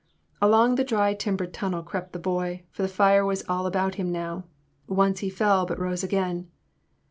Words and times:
Along 0.41 0.73
the 0.77 0.83
dry 0.83 1.13
timbered 1.13 1.53
tunnel 1.53 1.83
crept 1.83 2.11
the 2.11 2.17
boy, 2.17 2.63
for 2.71 2.81
the 2.81 2.87
fire 2.87 3.23
was 3.23 3.43
all 3.47 3.67
about 3.67 3.93
him 4.01 4.11
now« 4.11 4.45
Once 4.87 5.19
he 5.19 5.29
fell 5.29 5.67
but 5.67 5.77
rose 5.77 6.03
again. 6.03 6.49